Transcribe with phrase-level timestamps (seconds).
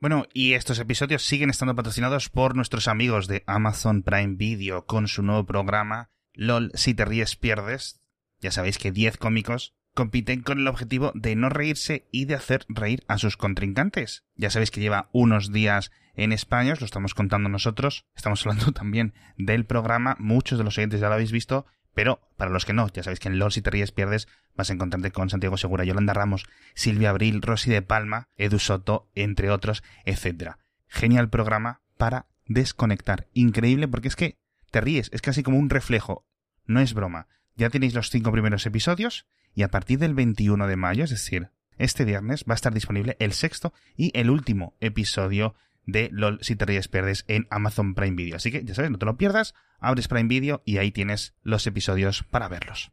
[0.00, 5.08] Bueno, y estos episodios siguen estando patrocinados por nuestros amigos de Amazon Prime Video con
[5.08, 8.00] su nuevo programa LOL Si te ríes pierdes.
[8.38, 12.64] Ya sabéis que 10 cómicos compiten con el objetivo de no reírse y de hacer
[12.68, 14.24] reír a sus contrincantes.
[14.36, 18.70] Ya sabéis que lleva unos días en España, os lo estamos contando nosotros, estamos hablando
[18.72, 21.66] también del programa, muchos de los oyentes ya lo habéis visto,
[21.98, 24.70] pero para los que no, ya sabéis que en LOL si te ríes pierdes vas
[24.70, 29.50] a encontrarte con Santiago Segura, Yolanda Ramos, Silvia Abril, Rosy de Palma, Edu Soto, entre
[29.50, 30.52] otros, etc.
[30.86, 33.26] Genial programa para desconectar.
[33.32, 34.38] Increíble porque es que
[34.70, 36.24] te ríes, es casi como un reflejo.
[36.66, 37.26] No es broma.
[37.56, 41.50] Ya tenéis los cinco primeros episodios y a partir del 21 de mayo, es decir,
[41.78, 45.56] este viernes, va a estar disponible el sexto y el último episodio
[45.88, 48.36] de LOL si te ríes pierdes en Amazon Prime Video.
[48.36, 51.66] Así que ya sabes, no te lo pierdas, abres Prime Video y ahí tienes los
[51.66, 52.92] episodios para verlos.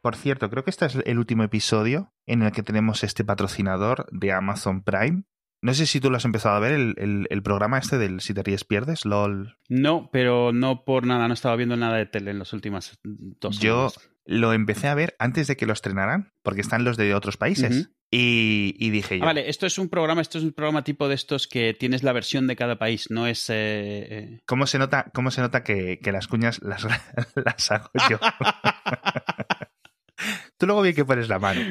[0.00, 4.06] Por cierto, creo que este es el último episodio en el que tenemos este patrocinador
[4.10, 5.24] de Amazon Prime.
[5.60, 8.42] No sé si tú lo has empezado a ver, el, programa este del Si te
[8.42, 9.58] ríes pierdes, LOL.
[9.68, 13.58] No, pero no por nada, no estaba viendo nada de tele en las últimas dos
[13.58, 13.90] Yo
[14.26, 17.90] lo empecé a ver antes de que lo estrenaran, porque están los de otros países.
[18.10, 19.24] y, dije yo.
[19.24, 22.02] Ah, vale, esto es un programa, esto es un programa tipo de estos que tienes
[22.02, 23.48] la versión de cada país, no es.
[23.50, 24.40] Eh, eh.
[24.46, 26.84] ¿Cómo se nota, cómo se nota que, las cuñas las,
[27.34, 28.18] las hago yo?
[30.58, 31.60] Tú luego vi que pones la mano.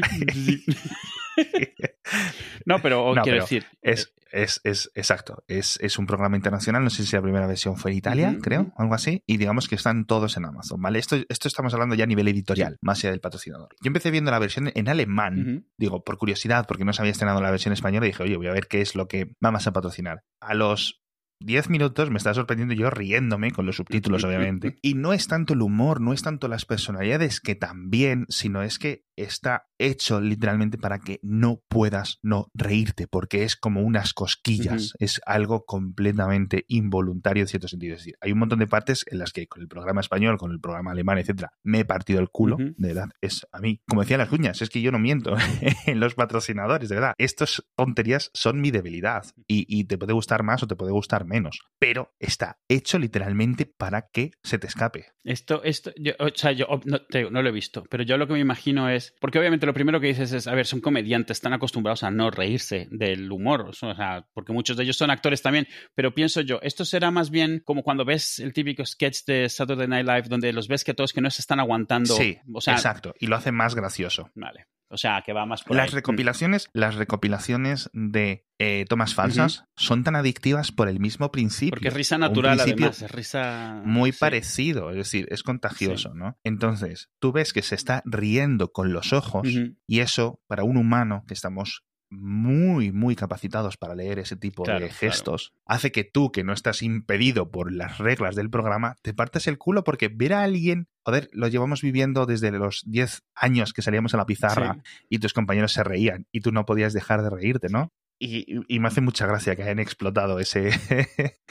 [2.65, 3.65] no, pero quiero decir.
[3.81, 5.43] Es, es, es exacto.
[5.47, 6.83] Es, es, un programa internacional.
[6.83, 9.23] No sé si la primera versión fue en Italia, creo, algo así.
[9.25, 10.99] Y digamos que están todos en Amazon, ¿vale?
[10.99, 13.69] Esto, esto estamos hablando ya a nivel editorial, más allá del patrocinador.
[13.81, 17.41] Yo empecé viendo la versión en alemán, digo, por curiosidad, porque no se había estrenado
[17.41, 19.73] la versión española, y dije, oye, voy a ver qué es lo que vamos a
[19.73, 20.23] patrocinar.
[20.41, 21.01] A los
[21.41, 24.77] 10 minutos me está sorprendiendo yo riéndome con los subtítulos, obviamente.
[24.81, 28.79] Y no es tanto el humor, no es tanto las personalidades que también, sino es
[28.79, 34.93] que está hecho literalmente para que no puedas no reírte, porque es como unas cosquillas,
[34.99, 37.95] es algo completamente involuntario en cierto sentido.
[37.95, 40.51] Es decir, hay un montón de partes en las que con el programa español, con
[40.51, 43.09] el programa alemán, etcétera, me he partido el culo, de verdad.
[43.21, 45.35] Es a mí, como decían las cuñas, es que yo no miento
[45.85, 47.13] en los patrocinadores, de verdad.
[47.17, 51.25] Estas tonterías son mi debilidad y, y te puede gustar más o te puede gustar
[51.25, 55.07] menos, pero está hecho literalmente para que se te escape.
[55.23, 56.99] Esto, esto, yo, o sea, yo no,
[57.31, 59.99] no lo he visto, pero yo lo que me imagino es, porque obviamente lo primero
[59.99, 63.73] que dices es, a ver, son comediantes, están acostumbrados a no reírse del humor, o
[63.73, 67.61] sea, porque muchos de ellos son actores también, pero pienso yo, esto será más bien
[67.63, 71.13] como cuando ves el típico sketch de Saturday Night Live donde los ves que todos
[71.13, 72.15] que no se están aguantando.
[72.15, 74.29] Sí, o sea, exacto, y lo hace más gracioso.
[74.35, 74.67] Vale.
[74.89, 80.03] O sea, que va más por Las recopilaciones, las recopilaciones de eh, tomas falsas son
[80.03, 81.71] tan adictivas por el mismo principio.
[81.71, 83.81] Porque es risa natural, además, es risa.
[83.83, 86.37] Muy parecido, es decir, es contagioso, ¿no?
[86.43, 89.47] Entonces, tú ves que se está riendo con los ojos,
[89.87, 94.89] y eso, para un humano que estamos muy, muy capacitados para leer ese tipo de
[94.89, 99.47] gestos, hace que tú, que no estás impedido por las reglas del programa, te partes
[99.47, 103.81] el culo porque ver a alguien, joder, lo llevamos viviendo desde los 10 años que
[103.81, 104.77] salíamos a la pizarra
[105.07, 107.93] y tus compañeros se reían y tú no podías dejar de reírte, ¿no?
[108.17, 110.69] Y, me hace mucha gracia que hayan explotado ese,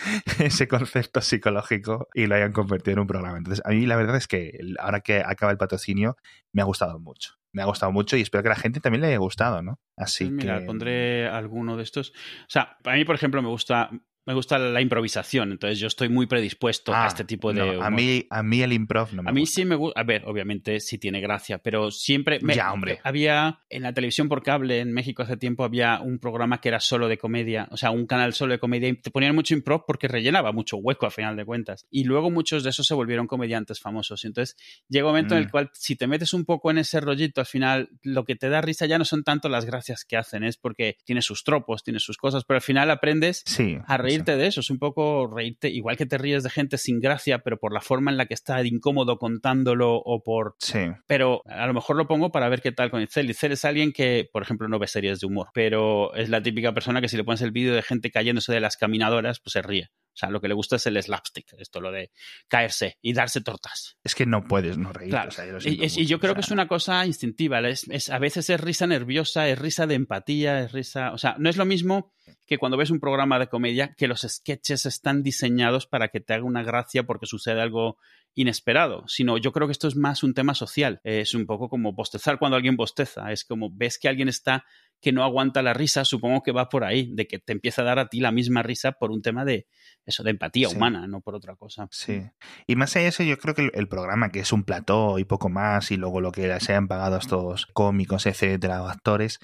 [0.41, 3.37] ese concepto psicológico y lo hayan convertido en un programa.
[3.37, 6.17] Entonces, a mí la verdad es que ahora que acaba el patrocinio,
[6.53, 9.01] me ha gustado mucho me ha gustado mucho y espero que a la gente también
[9.01, 9.79] le haya gustado, ¿no?
[9.97, 10.67] Así pues mira, que...
[10.67, 12.11] pondré alguno de estos.
[12.11, 13.91] O sea, a mí, por ejemplo, me gusta
[14.27, 17.79] me gusta la improvisación, entonces yo estoy muy predispuesto a ah, este tipo de.
[17.81, 20.01] a, mí, a mí el improv no me A mí sí me gusta.
[20.01, 22.41] A ver, obviamente sí tiene gracia, pero siempre.
[22.55, 23.01] ya, hombre.
[23.05, 26.81] Había en la televisión por cable en México hace tiempo había un programa que era
[26.81, 29.85] solo de comedia, o sea, un canal solo de comedia y te ponían mucho improv
[29.87, 31.87] porque rellenaba mucho hueco al final de cuentas.
[31.91, 34.25] Y luego muchos de esos se volvieron comediantes famosos.
[34.25, 34.57] entonces
[34.89, 35.51] llega un momento en el mm.
[35.51, 38.61] cual, si te metes un poco en ese rollito, al final lo que te da
[38.61, 42.01] risa ya no son tanto las gracias que hacen, es porque tiene sus tropos, tiene
[42.01, 43.45] sus cosas, pero al final aprendes
[43.87, 44.61] a reírte de eso.
[44.61, 47.81] Es un poco reírte, igual que te ríes de gente sin gracia, pero por la
[47.81, 50.57] forma en la que está incómodo contándolo o por...
[50.59, 50.87] Sí.
[51.07, 53.31] Pero a lo mejor lo pongo para ver qué tal con Itzel.
[53.31, 56.73] Itzel es alguien que, por ejemplo, no ve series de humor, pero es la típica
[56.73, 59.63] persona que si le pones el vídeo de gente cayéndose de las caminadoras, pues se
[59.63, 59.91] ríe.
[60.15, 62.13] O sea, lo que le gusta es el slapstick, esto lo de
[62.47, 63.99] caerse y darse tortas.
[64.05, 65.11] Es que no puedes no reír.
[65.11, 65.31] Claro.
[65.65, 67.61] y, yo creo que es una cosa instintiva.
[67.69, 71.13] Es, a veces es risa nerviosa, es risa de empatía, es risa.
[71.13, 72.13] O sea, no es lo mismo
[72.47, 76.35] que cuando ves un programa de comedia que los sketches están diseñados para que te
[76.35, 77.99] haga una gracia porque sucede algo
[78.35, 81.01] inesperado, sino yo creo que esto es más un tema social.
[81.05, 83.33] Es un poco como bostezar cuando alguien bosteza.
[83.33, 84.65] Es como ves que alguien está
[85.05, 87.85] que no aguanta la risa, supongo que va por ahí, de que te empieza a
[87.85, 89.67] dar a ti la misma risa por un tema de
[90.07, 91.89] eso, de empatía humana, no por otra cosa.
[91.91, 92.23] Sí.
[92.67, 95.25] Y más allá de eso, yo creo que el, programa, que es un plató y
[95.25, 99.41] poco más, y luego lo que se hayan pagado a estos cómicos, etcétera, actores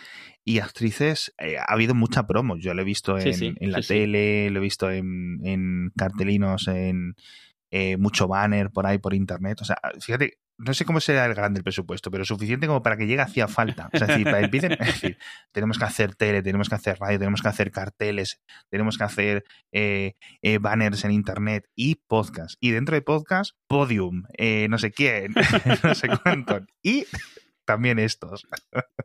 [0.47, 2.57] y actrices, eh, ha habido mucha promo.
[2.57, 7.17] Yo lo he visto en, la tele, lo he visto en, cartelinos, en
[7.71, 9.61] eh, mucho banner por ahí por internet.
[9.61, 12.97] O sea, fíjate, no sé cómo será el grande el presupuesto, pero suficiente como para
[12.97, 13.89] que llegue hacía falta.
[13.93, 15.19] O sea, es decir, para empiecen, es decir,
[15.53, 19.45] tenemos que hacer tele, tenemos que hacer radio, tenemos que hacer carteles, tenemos que hacer
[19.73, 22.57] eh, eh, banners en internet y podcast.
[22.61, 25.35] Y dentro de podcast, podium, eh, no sé quién,
[25.83, 26.61] no sé cuánto.
[26.83, 27.07] Y
[27.65, 28.47] también estos.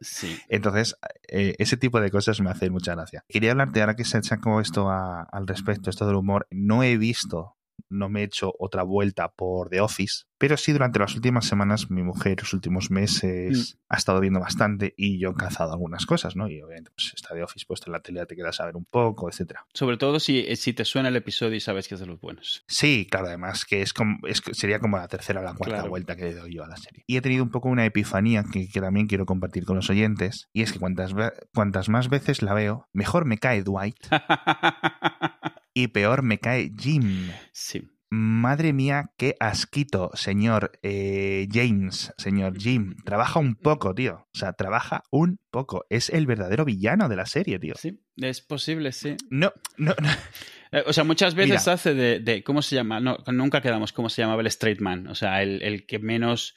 [0.01, 0.37] Sí.
[0.49, 0.97] Entonces,
[1.27, 3.23] ese tipo de cosas me hacen mucha gracia.
[3.29, 7.55] Quería hablarte, ahora que se sacó esto al respecto, esto del humor, no he visto
[7.89, 11.89] no me he hecho otra vuelta por The Office, pero sí durante las últimas semanas
[11.89, 13.93] mi mujer, los últimos meses, mm.
[13.93, 16.49] ha estado viendo bastante y yo he cazado algunas cosas, ¿no?
[16.49, 19.29] Y obviamente pues, está The Office puesto en la tele, te queda saber un poco,
[19.29, 19.65] etcétera.
[19.73, 22.19] Sobre todo si, eh, si te suena el episodio y sabes que es de los
[22.19, 22.63] buenos.
[22.67, 24.17] Sí, claro, además que es, como,
[24.51, 27.03] sería como la tercera o la cuarta vuelta que le doy yo a la serie.
[27.07, 30.61] Y he tenido un poco una epifanía que, también quiero compartir con los oyentes, y
[30.61, 31.13] es que cuantas,
[31.53, 33.97] cuantas más veces la veo, mejor me cae Dwight.
[35.75, 37.29] y peor me cae Jim.
[37.51, 37.83] Sí.
[38.09, 42.95] Madre mía, qué asquito, señor eh, James, señor Jim.
[43.03, 44.27] Trabaja un poco, tío.
[44.33, 45.85] O sea, trabaja un poco.
[45.89, 47.73] Es el verdadero villano de la serie, tío.
[47.75, 49.17] Sí, es posible, sí.
[49.29, 50.09] No, no, no.
[50.71, 52.99] Eh, o sea, muchas veces hace de, ¿Cómo se llama?
[52.99, 55.07] No, nunca quedamos cómo se llamaba el straight man.
[55.07, 56.55] O sea, el, que menos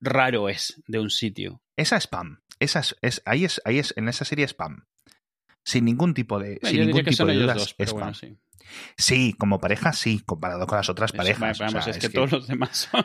[0.00, 1.62] raro es de un sitio.
[1.76, 2.40] Esa spam.
[2.58, 4.86] Esa es, ahí es, ahí es, en esa serie spam.
[5.66, 6.60] Sin ningún tipo de.
[6.62, 8.14] sin ningún tipo de dudas, spam.
[8.14, 8.38] sí.
[8.96, 11.60] Sí, como pareja sí, comparado con las otras parejas.
[11.88, 13.04] es, que, todos los demás son.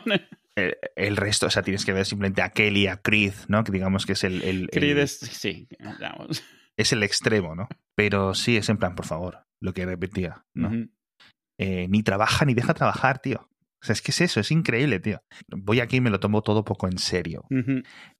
[0.54, 3.64] El, resto, o sea, tienes que ver simplemente a Kelly, a Creed, ¿no?
[3.64, 4.42] Que digamos que es el.
[4.42, 5.18] el Creed es.
[5.18, 5.68] Sí,
[6.00, 6.42] vamos.
[6.76, 7.68] Es el extremo, ¿no?
[7.96, 10.70] Pero sí, es en plan, por favor, lo que repetía, ¿no?
[11.58, 13.48] Eh, ni trabaja ni deja trabajar, tío.
[13.82, 15.20] O sea, es que es eso, es increíble, tío.
[15.48, 17.44] Voy aquí y me lo tomo todo poco en serio.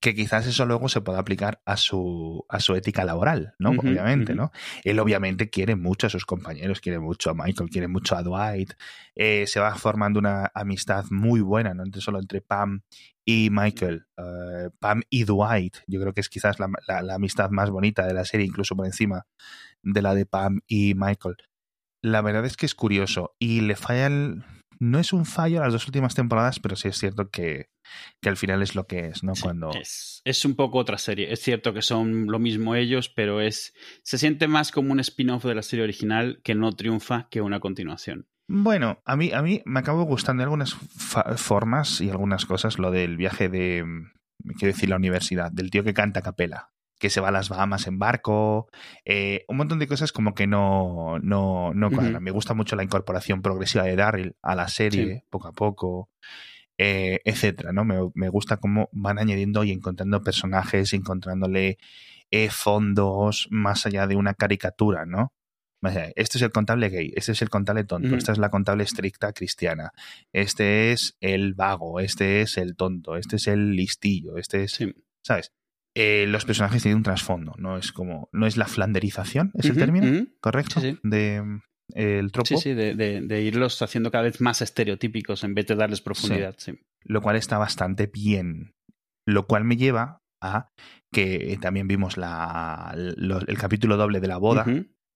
[0.01, 3.71] Que quizás eso luego se pueda aplicar a su, a su ética laboral, ¿no?
[3.71, 4.51] obviamente, ¿no?
[4.83, 8.73] Él obviamente quiere mucho a sus compañeros, quiere mucho a Michael, quiere mucho a Dwight.
[9.15, 11.85] Eh, se va formando una amistad muy buena, ¿no?
[11.85, 12.83] Entre, solo entre Pam
[13.25, 14.07] y Michael.
[14.17, 16.69] Eh, Pam y Dwight, yo creo que es quizás la,
[17.03, 19.27] la amistad más bonita de la serie, incluso por encima
[19.85, 21.37] de la de Pam y Michael.
[22.03, 24.43] La verdad es que es curioso y le falla el
[24.83, 27.69] no es un fallo las dos últimas temporadas, pero sí es cierto que,
[28.27, 29.35] al final es lo que es, ¿no?
[29.41, 29.71] Cuando...
[30.25, 31.33] Es, un poco otra serie.
[31.33, 35.45] Es cierto que son lo mismo ellos, pero es se siente más como un spin-off
[35.45, 38.27] de la serie original que no triunfa que una continuación.
[38.49, 43.17] Bueno, a mí, a mí me acabo gustando algunas formas y algunas cosas, lo del
[43.17, 43.85] viaje de,
[44.59, 46.72] quiero decir, la universidad, del tío que canta a capela
[47.03, 48.69] que se va a las Bahamas en barco,
[49.05, 53.43] eh, un montón de cosas como que no, no, no Me gusta mucho la incorporación
[53.43, 56.11] progresiva de Darryl a la serie, poco a poco,
[56.79, 57.85] eh, etcétera, ¿no?
[57.85, 61.79] Me, gusta cómo van añadiendo y encontrando personajes, encontrándole
[62.31, 65.33] eh, fondos más allá de una caricatura, ¿no?
[66.15, 69.33] Este es el contable gay, este es el contable tonto, esta es la contable estricta
[69.33, 69.91] cristiana,
[70.33, 74.79] este es el vago, este es el tonto, este es el listillo, este es...
[75.25, 75.53] ¿Sabes?
[75.95, 79.77] Eh, los personajes tienen un trasfondo, no es como, no es la flanderización, es el
[79.77, 80.81] término, ¿correcto?
[81.03, 81.43] De
[81.95, 82.47] el tropo.
[82.47, 86.55] Sí, sí, de, irlos haciendo cada vez más estereotípicos en vez de darles profundidad.
[86.59, 86.79] Sí.
[87.05, 88.75] Lo cual está bastante bien.
[89.27, 90.71] Lo cual me lleva a
[91.13, 94.65] que también vimos la, el capítulo doble de la boda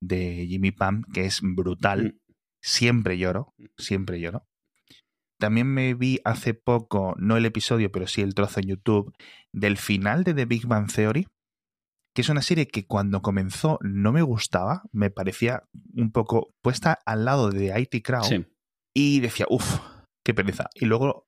[0.01, 2.19] de Jimmy Pam, que es brutal.
[2.63, 4.47] Siempre lloro, siempre lloro.
[5.39, 9.15] También me vi hace poco, no el episodio, pero sí el trozo en YouTube,
[9.53, 11.27] del final de The Big Bang Theory,
[12.15, 15.65] que es una serie que cuando comenzó no me gustaba, me parecía
[15.95, 18.47] un poco puesta al lado de IT Crowd.
[18.95, 19.81] Y decía, uff,
[20.25, 20.71] qué pereza.
[20.75, 21.27] Y luego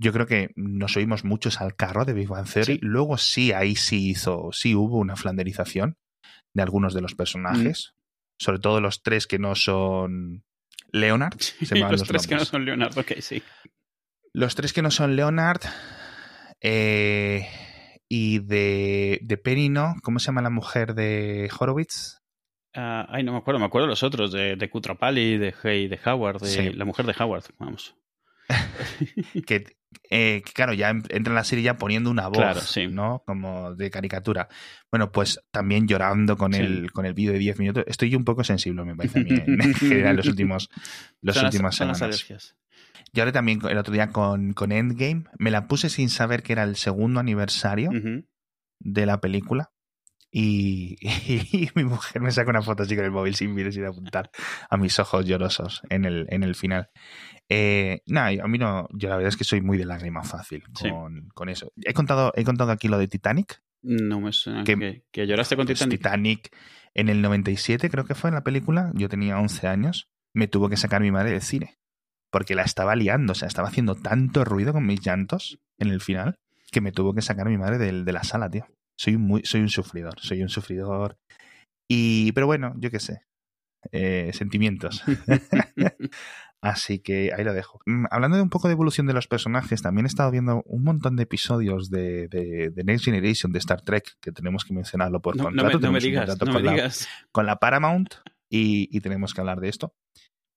[0.00, 2.78] yo creo que nos oímos muchos al carro de Big Bang Theory.
[2.82, 5.96] Luego sí, ahí sí hizo, sí hubo una flanderización
[6.54, 7.92] de algunos de los personajes.
[7.92, 7.96] Mm.
[8.38, 10.44] Sobre todo los tres que no son
[11.00, 11.38] Leonard.
[11.70, 13.42] los, tres que no son Leonard, ok, sí.
[14.32, 15.60] Los tres que no son Leonard.
[16.60, 17.46] Eh,
[18.08, 19.94] y de, de Penny, ¿no?
[20.02, 22.18] ¿Cómo se llama la mujer de Horowitz?
[22.74, 26.40] Ah, ay, no me acuerdo, me acuerdo los otros, de, de Kutrapali, de, de Howard,
[26.40, 27.96] de la mujer de Howard, vamos.
[29.46, 29.64] Que,
[30.10, 32.86] eh, que, claro, ya entra en la serie ya poniendo una voz, Claro, sí.
[32.88, 33.22] ¿no?
[33.26, 34.48] Como de caricatura.
[34.90, 36.60] Bueno, pues también llorando con Sí.
[36.60, 37.84] el, con el vídeo de 10 minutos.
[37.86, 40.68] Estoy un poco sensible, me parece a mí, en general, los últimos,
[41.22, 42.56] los Son las- últimas son las semanas.
[43.12, 46.52] Yo ahora también el otro día con, con Endgame me la puse sin saber que
[46.52, 47.90] era el segundo aniversario
[48.80, 49.70] de la película.
[50.30, 53.84] Y, y mi mujer me saca una foto así con el móvil sin mirar sin
[53.86, 54.30] apuntar
[54.68, 56.90] a mis ojos llorosos en el, en el final.
[57.48, 60.62] Eh, nada, a mí no, yo la verdad es que soy muy de lágrima fácil
[60.74, 60.90] Sí.
[60.90, 61.72] con, con eso.
[61.84, 63.62] He contado, he contado aquí lo de Titanic.
[63.82, 65.98] No me suena Que- que, que lloraste con Pues Titanic.
[66.00, 66.56] Titanic
[66.94, 70.68] en el 97 creo que fue en la película, yo tenía 11 años, me tuvo
[70.68, 71.78] que sacar mi madre del cine.
[72.32, 76.00] Porque la estaba liando, o sea, estaba haciendo tanto ruido con mis llantos en el
[76.00, 76.40] final
[76.72, 78.66] que me tuvo que sacar mi madre del- de la sala, tío.
[78.98, 81.16] Soy muy, soy un sufridor, soy un sufridor.
[81.90, 83.22] Y, pero bueno, yo qué sé.
[83.92, 85.02] eh, sentimientos.
[86.62, 87.80] Así que ahí lo dejo.
[87.86, 90.82] Mm, Hablando de un poco de evolución de los personajes, también he estado viendo un
[90.82, 95.20] montón de episodios de, de- de Next Generation de Star Trek, que tenemos que mencionarlo
[95.20, 95.66] por No, no contrato.
[95.66, 97.08] me, no me tenemos un digas, no con, me la, digas.
[97.30, 98.14] con la Paramount
[98.50, 99.92] y, y tenemos que hablar de esto.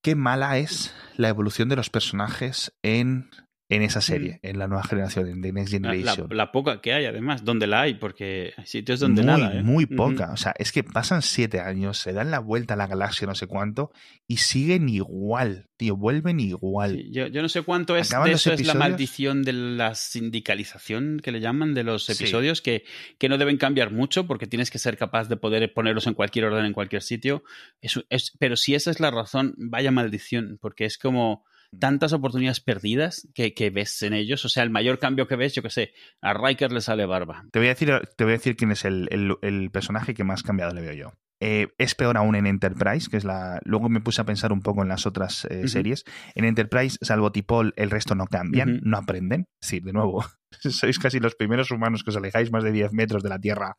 [0.03, 3.29] Qué mala es la evolución de los personajes en,
[3.69, 5.83] en esa serie, en la nueva generación, en The Next Mm.
[5.83, 6.27] La, Generation.
[6.31, 9.53] la- la poca que hay, además, donde la hay, porque hay sitios donde muy, nada.
[9.59, 9.61] ¿eh?
[9.63, 10.31] muy poca.
[10.33, 13.35] O sea, es que pasan siete años, se dan la vuelta a la galaxia, no
[13.35, 13.91] sé cuánto,
[14.27, 16.95] y siguen igual, tío, vuelven igual.
[16.97, 19.93] Sí, yo, yo no sé cuánto es de eso es la maldición de la
[20.43, 22.13] sindicalización que le llaman de los Sí.
[22.13, 22.83] episodios que,
[23.17, 26.45] que no deben cambiar mucho porque tienes que ser capaz de poder ponerlos en cualquier
[26.45, 27.43] orden en cualquier sitio.
[27.81, 31.48] Es- es- pero si esa es la razón, vaya maldición, porque es como Mm.
[31.77, 34.43] Tantas oportunidades perdidas que, que ves en ellos.
[34.45, 37.45] O sea, el mayor cambio que ves, yo que sé, a Riker le sale barba.
[37.51, 40.23] Te voy a decir, te voy a decir quién es el, el- el personaje que
[40.23, 41.11] más cambiado le veo yo.
[41.41, 43.61] Eh, es peor aún en Enterprise, que es la.
[43.63, 46.03] Luego me puse a pensar un poco en las otras eh, series.
[46.35, 49.45] En Enterprise, salvo Tipol, el resto no cambian, no aprenden.
[49.61, 50.25] Es decir, de nuevo,
[50.59, 53.77] sois casi los primeros humanos que os alejáis más de 10 metros de la Tierra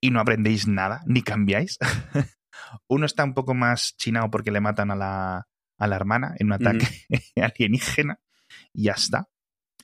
[0.00, 1.78] y no aprendéis nada, ni cambiáis.
[2.88, 5.46] Uno está un poco más chinado porque le matan a la,
[5.82, 6.86] a la hermana en un ataque
[7.36, 8.20] alienígena
[8.72, 9.28] y ya está.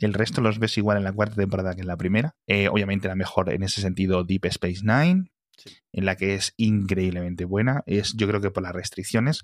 [0.00, 2.36] El resto los ves igual en la cuarta temporada que en la primera.
[2.46, 5.76] Eh, obviamente la mejor en ese sentido Deep Space Nine, Sí.
[5.92, 7.82] en la que es increíblemente buena.
[7.84, 9.42] Es yo creo que por las restricciones.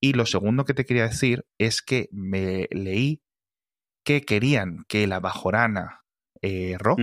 [0.00, 3.22] Y lo segundo que te quería decir es que me leí
[4.04, 6.04] que querían que la bajorana
[6.42, 6.94] eh, Ro.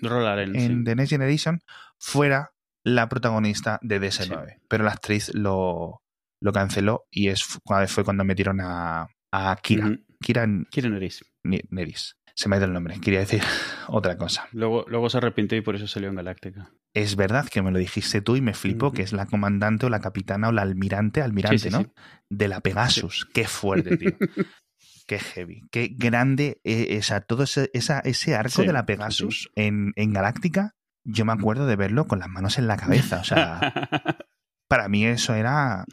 [0.00, 0.84] Rolaren, en sí.
[0.84, 1.60] The Next Generation
[1.98, 2.52] fuera
[2.84, 4.60] la protagonista de DS9.
[4.68, 6.00] Pero la actriz lo,
[6.46, 9.98] lo canceló y es fu- fue cuando metieron a, a Kira.
[10.20, 11.24] Kira Kira Nerys.
[11.44, 12.16] Ni- Neris.
[12.34, 12.98] Se me ha ido el nombre.
[13.00, 13.42] Quería decir
[13.88, 14.46] otra cosa.
[14.52, 16.70] Luego, luego se arrepintió y por eso salió en Galáctica.
[16.94, 19.90] Es verdad que me lo dijiste tú y me flipó que es la comandante o
[19.90, 21.82] la capitana o la almirante, almirante, Sí, sí, ¿no?
[21.82, 21.88] sí.
[22.30, 23.26] De la Pegasus.
[23.34, 24.12] Qué fuerte, tío.
[25.06, 25.62] Qué heavy.
[25.70, 26.60] Qué grande.
[26.64, 30.72] eh, esa, todo ese, esa- ese arco Sí, de la sí, Pegasus En, en Galáctica.
[31.04, 33.20] Yo me acuerdo de verlo con las manos en la cabeza.
[33.20, 33.72] O sea,
[34.68, 35.84] para mí eso era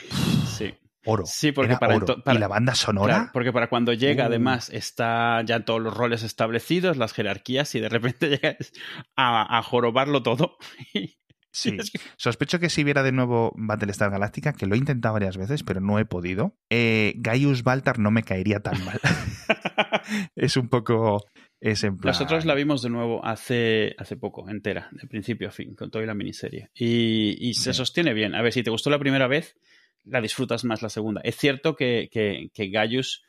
[0.58, 0.74] sí.
[1.06, 1.24] oro.
[1.26, 2.06] Sí, porque para, oro.
[2.08, 3.14] ento- para- Y la banda sonora.
[3.16, 4.28] Claro, porque para cuando llega, Uh.
[4.28, 8.72] además, está ya todos los roles establecidos, las jerarquías, y de repente llegas
[9.16, 10.58] a, a jorobarlo todo.
[11.56, 11.78] Sí.
[12.18, 15.82] Sospecho que si viera de nuevo Battlestar Galactica, que lo he intentado varias veces, pero
[15.82, 19.00] no he podido, eh, Gaius Baltar no me caería tan mal.
[20.36, 21.24] es un poco.
[21.66, 22.12] Es en plan.
[22.12, 26.06] Nosotros la vimos de nuevo hace, hace poco, entera, de principio a fin, con toda
[26.06, 26.70] la miniserie.
[26.76, 27.78] Y, y se Sí.
[27.78, 28.36] sostiene bien.
[28.36, 29.56] A ver, si te gustó la primera vez,
[30.04, 31.22] la disfrutas más la segunda.
[31.24, 33.24] Es cierto que, que, que Gaius,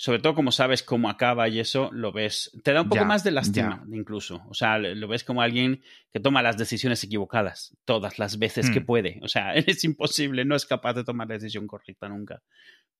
[0.00, 2.50] sobre todo como sabes cómo acaba y eso, lo ves.
[2.62, 4.42] Te da un poco Ya, más de lástima, incluso.
[4.48, 8.80] O sea, lo ves como alguien que toma las decisiones equivocadas todas las veces que
[8.80, 8.86] Mm.
[8.86, 9.20] puede.
[9.22, 12.40] O sea, es imposible, no es capaz de tomar la decisión correcta nunca.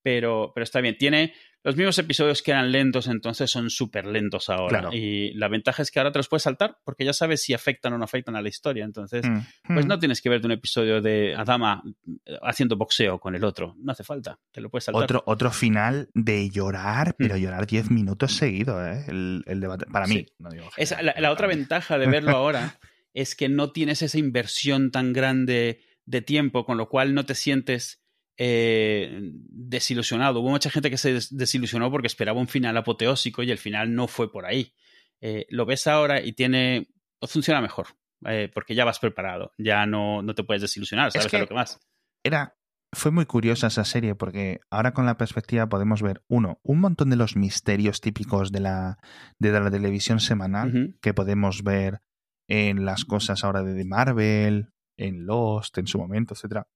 [0.02, 0.96] Pero, pero está bien.
[0.96, 4.80] Tiene los mismos episodios que eran lentos, entonces son súper lentos ahora.
[4.80, 4.90] Claro.
[4.96, 7.92] Y la ventaja es que ahora te los puedes saltar porque ya sabes si afectan
[7.92, 8.84] o no afectan a la historia.
[8.84, 9.88] Entonces, Mm, pues mm.
[9.88, 11.82] no tienes que verte un episodio de Adama
[12.24, 13.74] eh, haciendo boxeo con el otro.
[13.78, 14.38] No hace falta.
[14.52, 15.02] Te lo puedes saltar.
[15.02, 17.38] Otro, otro final de llorar, pero Mm.
[17.38, 19.04] llorar 10 minutos seguido, ¿eh?
[19.08, 19.86] El, el debate.
[19.86, 20.14] Para mí.
[20.16, 20.26] Sí.
[20.38, 21.54] no digo Esa- la, la otra mí.
[21.56, 22.78] ventaja de verlo ahora
[23.14, 27.34] es que no tienes esa inversión tan grande de tiempo, con lo cual no te
[27.34, 28.00] sientes
[28.36, 29.18] eh,
[29.50, 30.40] desilusionado.
[30.40, 33.94] Hubo mucha gente que se des- desilusionó porque esperaba un final apoteósico y el final
[33.94, 34.74] no fue por ahí.
[35.20, 36.88] Eh, lo ves ahora y tiene
[37.22, 37.88] funciona mejor,
[38.26, 41.48] eh, porque ya vas preparado, ya no, no te puedes desilusionar, sabes que- a lo
[41.48, 41.80] que vas.
[42.22, 42.54] Era.
[42.92, 47.10] Fue muy curiosa esa serie porque ahora con la perspectiva podemos ver, uno, un montón
[47.10, 48.98] de los misterios típicos de la,
[49.38, 52.00] de la televisión semanal que podemos ver
[52.48, 56.66] en las cosas ahora de Marvel, en Lost, en su momento, etcétera.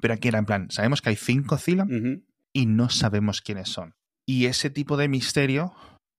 [0.00, 2.24] Pero aquí era en plan, sabemos que hay cinco Ujú.
[2.52, 3.94] y no sabemos quiénes son.
[4.26, 5.72] Y ese tipo de misterio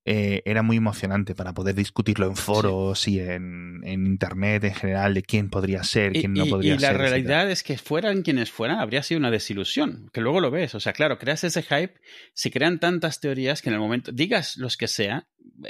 [0.03, 5.13] eh, era muy emocionante para poder discutirlo en foros y en, en, internet en general
[5.13, 6.89] de quién podría ser, quién no podría ser.
[6.89, 10.50] Y la realidad es que fueran quienes fueran, habría sido una desilusión, que luego lo
[10.50, 10.74] ves.
[10.74, 11.93] O sea, claro, creas ese hype,
[12.34, 15.27] se crean tantas teorías que en el momento, digas los que sea,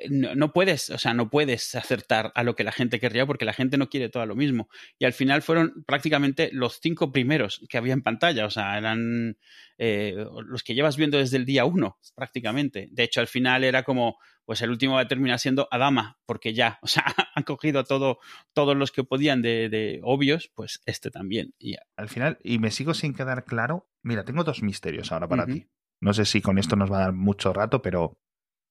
[0.09, 3.45] no, no, puedes, o sea, no puedes acertar a lo que la gente querría porque
[3.45, 4.69] la gente no quiere todo lo mismo.
[5.00, 9.38] Y al final fueron prácticamente los cinco primeros que había en pantalla, o sea, eran
[9.77, 12.89] eh, los que llevas viendo desde el día uno, prácticamente.
[12.91, 16.53] De hecho, al final era como, pues el último va a terminar siendo Adama, porque
[16.53, 18.19] ya, o sea, han cogido todo,
[18.53, 21.53] todos los que podían de, de obvios, pues este también.
[21.59, 25.43] Y al final, y me sigo sin quedar claro, mira, tengo dos misterios ahora para
[25.43, 25.53] uh -huh.
[25.53, 25.67] ti.
[26.00, 28.17] No sé si con esto nos va a dar mucho rato, pero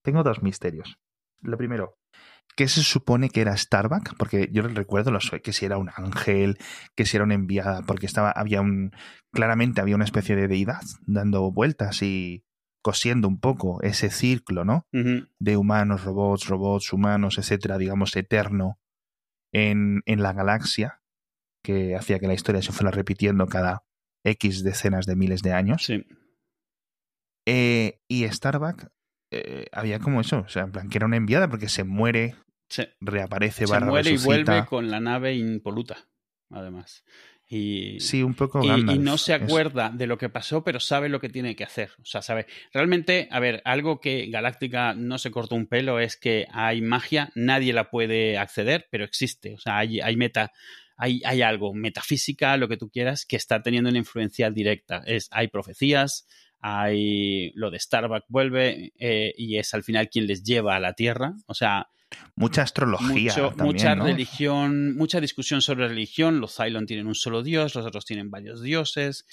[0.02, 0.99] tengo dos misterios.
[1.42, 1.99] Lo primero,
[2.57, 4.16] ¿qué se supone que era Starbuck?
[4.19, 6.59] Porque yo recuerdo los, que si era un ángel,
[6.95, 8.92] que si era una enviada, porque estaba, había un,
[9.33, 12.45] claramente había una especie de deidad dando vueltas y
[12.83, 14.87] cosiendo un poco ese círculo, ¿no?
[14.92, 15.28] Uh -huh.
[15.38, 18.78] De humanos, robots, robots, humanos, etcétera, digamos, eterno
[19.52, 21.02] en, en la galaxia,
[21.62, 23.85] que hacía que la historia se fuera repitiendo cada
[24.25, 25.85] X decenas de miles de años.
[25.85, 26.07] Sí.
[27.47, 28.88] Eh, y Starbuck
[29.31, 32.35] eh, había como eso, o sea, en plan que era una enviada porque se muere,
[32.69, 32.85] sí.
[33.01, 34.35] reaparece, se barra muere resucita.
[34.35, 36.09] y vuelve con la nave impoluta,
[36.51, 37.05] además.
[37.53, 40.79] Y, sí, un poco y, Gandalf, y, no se acuerda de lo que pasó, pero
[40.79, 41.91] sabe lo que tiene que hacer.
[42.01, 42.47] O sea, sabe.
[42.73, 47.33] Realmente, a ver, algo que Galáctica no se cortó un pelo es que hay magia,
[47.35, 49.55] nadie la puede acceder, pero existe.
[49.55, 50.53] O sea, hay, hay meta.
[50.97, 55.03] Hay, hay algo, metafísica, lo que tú quieras, que está teniendo una influencia directa.
[55.07, 56.27] Es, hay profecías,
[56.61, 60.95] hay lo de Starbuck vuelve eh, y es al final quien les lleva a la
[60.95, 61.35] Tierra.
[61.47, 61.88] O sea,
[62.35, 64.05] mucha astrología, mucho, también, mucha ¿no?
[64.05, 66.40] religión, mucha discusión sobre religión.
[66.40, 69.26] Los Cylon tienen un solo dios, los otros tienen varios dioses.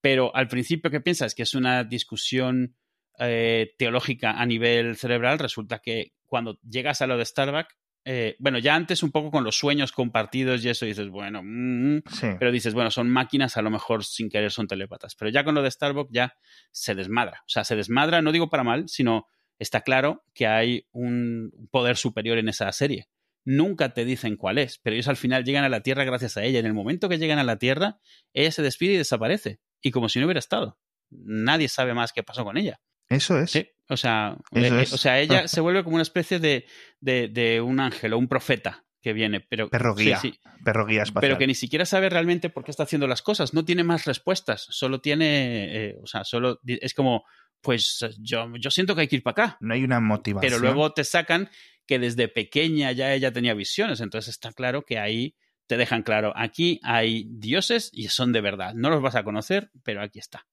[0.00, 1.34] Pero al principio, ¿qué piensas?
[1.34, 2.76] Que es una discusión
[3.18, 5.38] eh, teológica a nivel cerebral.
[5.38, 7.68] Resulta que cuando llegas a lo de Starbuck,
[8.04, 12.02] eh, bueno, ya antes un poco con los sueños compartidos y eso dices, bueno, mm,
[12.10, 12.26] Sí.
[12.38, 15.14] pero dices, bueno, son máquinas, a lo mejor sin querer son telépatas.
[15.14, 16.34] Pero ya con lo de Starbucks ya
[16.70, 17.40] se desmadra.
[17.42, 19.26] O sea, se desmadra, no digo para mal, sino
[19.58, 23.08] está claro que hay un poder superior en esa serie.
[23.44, 26.44] Nunca te dicen cuál es, pero ellos al final llegan a la Tierra gracias a
[26.44, 26.58] ella.
[26.60, 27.98] En el momento que llegan a la Tierra,
[28.32, 29.60] ella se despide y desaparece.
[29.80, 30.78] Y como si no hubiera estado.
[31.10, 32.80] Nadie sabe más qué pasó con ella.
[33.12, 33.50] Eso es.
[33.50, 34.92] Sí, o sea, Eso eh, es.
[34.92, 36.66] o sea ella se vuelve como una especie de,
[37.00, 40.16] de, de un ángel o un profeta que viene, pero Perro guía.
[40.18, 41.20] sí, sí, Perro guía espacial.
[41.30, 44.04] pero que ni siquiera sabe realmente por qué está haciendo las cosas, no tiene más
[44.04, 47.24] respuestas, solo tiene, eh, o sea, solo es como,
[47.60, 50.48] pues yo, yo siento que hay que ir para acá, No hay una motivación.
[50.52, 51.50] pero luego te sacan
[51.84, 55.34] que desde pequeña ya ella tenía visiones, entonces está claro que ahí
[55.66, 59.72] te dejan claro, aquí hay dioses y son de verdad, no los vas a conocer,
[59.82, 60.46] pero aquí está.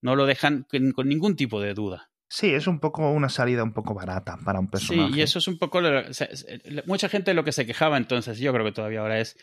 [0.00, 2.10] No lo dejan con, ningún tipo de duda.
[2.28, 5.12] Sí, es un poco una salida un poco barata para un personaje.
[5.12, 5.80] Sí, y eso es un poco.
[5.80, 9.00] lo- o sea, eh, mucha gente lo que se quejaba entonces, yo creo que todavía
[9.00, 9.36] ahora es.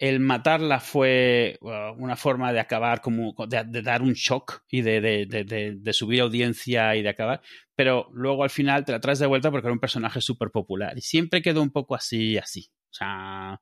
[0.00, 4.82] El matarla fue uh, una forma de acabar, como de, de dar un shock y
[4.82, 7.40] de, de, de, de- de subir audiencia y de acabar.
[7.74, 10.96] Pero luego al final te la traes de vuelta porque era un personaje súper popular.
[10.96, 12.70] Y siempre quedó un poco así, así.
[12.90, 13.60] O sea,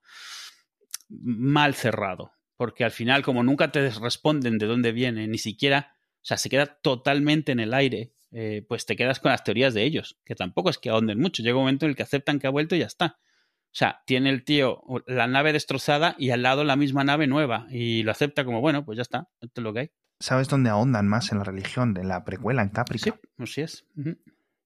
[1.08, 2.32] mal cerrado.
[2.56, 5.95] Porque al final, como nunca te responden de dónde viene, ni siquiera.
[6.26, 9.72] O sea, se queda totalmente en el aire eh, pues te quedas con las teorías
[9.72, 11.42] de ellos, que tampoco es que ahonden mucho.
[11.42, 13.18] Llega un momento en el que aceptan que ha vuelto y ya está.
[13.18, 17.66] O sea, tiene el tío la nave destrozada y al lado la misma nave nueva
[17.70, 19.90] y lo acepta como, bueno, pues ya está, esto es lo que hay.
[20.20, 21.94] ¿Sabes dónde ahondan más en la religión?
[21.96, 23.04] En la precuela, en Caprica.
[23.04, 23.86] Sí, así es.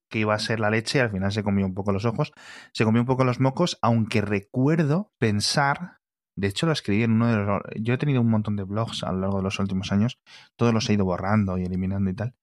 [0.09, 2.33] Que iba a ser la leche y al final se comió un poco los ojos,
[2.73, 6.00] se comió un poco los mocos, aunque recuerdo pensar,
[6.41, 7.63] de hecho lo escribí en uno de los...
[7.77, 10.19] Yo he tenido un montón de blogs a lo largo de los últimos años,
[10.57, 12.35] todos los he ido borrando y eliminando y tal,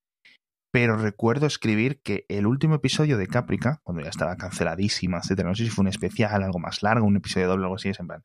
[0.72, 5.56] pero recuerdo escribir que el último episodio de Caprica, cuando ya estaba canceladísima, etcétera, no
[5.56, 8.08] sé si fue un especial, algo más largo, un episodio doble, algo así, es en
[8.08, 8.24] plan...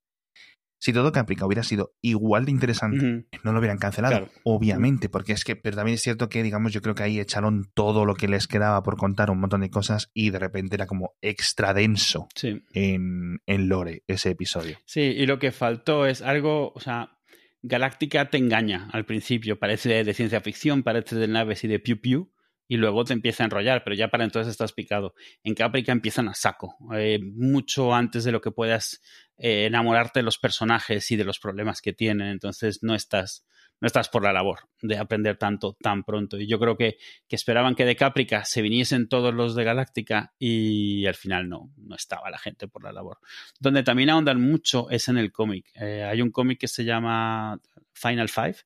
[0.85, 4.33] Si todo Caprica hubiera sido igual de interesante, no lo hubieran cancelado, Claro.
[4.42, 7.71] obviamente, porque es que, pero también es cierto que, digamos, yo creo que ahí echaron
[7.73, 10.87] todo lo que les quedaba por contar, un montón de cosas, y de repente era
[10.88, 12.64] como extra denso Sí.
[12.73, 14.77] en, en Lore ese episodio.
[14.85, 17.16] Sí, y lo que faltó es algo, o sea,
[17.62, 22.01] Galáctica te engaña al principio, parece de ciencia ficción, parece de naves y de piu
[22.01, 22.33] piu,
[22.68, 25.14] y luego te empieza a enrollar, pero ya para entonces estás picado.
[25.42, 29.01] En Caprica empiezan a saco, eh, mucho antes de lo que puedas
[29.37, 33.44] eh, enamorarte de los personajes y de los problemas que tienen, entonces no estás,
[33.81, 36.38] no estás por la labor de aprender tanto tan pronto.
[36.38, 36.96] Y yo creo que,
[37.29, 41.72] que esperaban que de Caprica se viniesen todos los de Galáctica y al final no,
[41.77, 43.18] no estaba la gente por la labor.
[43.59, 45.70] Donde también ahondan mucho es en el cómic.
[45.75, 47.61] Eh, hay un cómic que se llama
[47.92, 48.57] Final Five,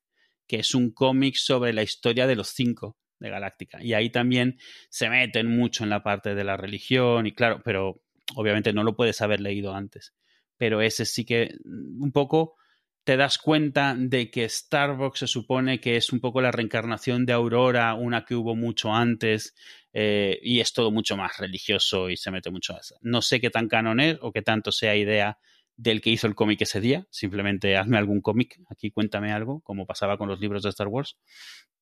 [0.47, 2.97] que es un cómic sobre la historia de los cinco.
[3.19, 3.83] De Galáctica.
[3.83, 4.57] Y ahí también
[4.89, 8.01] se meten mucho en la parte de la religión y claro, pero
[8.35, 10.13] obviamente no lo puedes haber leído antes.
[10.57, 12.55] Pero ese sí que mm, un poco
[13.03, 17.31] te das cuenta de que Starbucks se supone que es un poco la reencarnación de
[17.31, 19.55] Aurora, una que hubo mucho antes,
[19.93, 22.97] eh, y es todo mucho más religioso y se mete mucho eso.
[23.01, 25.37] No sé qué tan canon es o qué tanto sea idea
[25.77, 27.07] del que hizo el cómic ese día.
[27.09, 31.17] Simplemente hazme algún cómic, aquí cuéntame algo, como pasaba con los libros de Star Wars,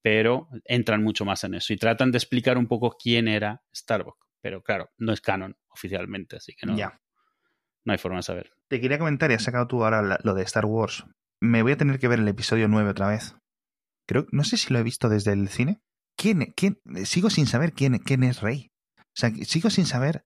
[0.01, 4.27] pero entran mucho más en eso y tratan de explicar un poco quién era Starbucks.
[4.41, 8.51] Pero claro, no es canon oficialmente, así que no, no hay forma de saber.
[8.67, 11.05] Te quería comentar, y has sacado tú ahora lo de Star Wars.
[11.41, 13.36] Me voy a tener que ver el episodio 9 otra vez.
[14.08, 15.81] Creo, no sé si lo he visto desde el cine.
[16.15, 18.71] ¿Quién, quién, sigo sin saber quién, quién es Rey.
[18.99, 20.25] O sea, sigo sin saber